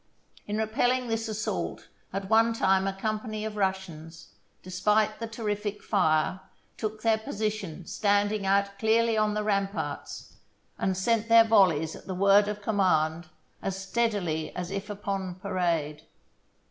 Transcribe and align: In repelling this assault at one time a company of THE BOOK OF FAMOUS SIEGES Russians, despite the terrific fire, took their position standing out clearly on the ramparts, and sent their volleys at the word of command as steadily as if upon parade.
In 0.47 0.57
repelling 0.57 1.09
this 1.09 1.27
assault 1.27 1.87
at 2.11 2.27
one 2.27 2.53
time 2.53 2.87
a 2.87 2.91
company 2.93 3.45
of 3.45 3.53
THE 3.53 3.59
BOOK 3.59 3.69
OF 3.69 3.75
FAMOUS 3.75 3.75
SIEGES 3.83 3.99
Russians, 3.99 4.27
despite 4.63 5.19
the 5.19 5.27
terrific 5.27 5.83
fire, 5.83 6.39
took 6.75 7.03
their 7.03 7.19
position 7.19 7.85
standing 7.85 8.43
out 8.43 8.79
clearly 8.79 9.15
on 9.15 9.35
the 9.35 9.43
ramparts, 9.43 10.37
and 10.79 10.97
sent 10.97 11.29
their 11.29 11.43
volleys 11.45 11.95
at 11.95 12.07
the 12.07 12.15
word 12.15 12.47
of 12.47 12.63
command 12.63 13.27
as 13.61 13.79
steadily 13.79 14.51
as 14.55 14.71
if 14.71 14.89
upon 14.89 15.35
parade. 15.35 16.01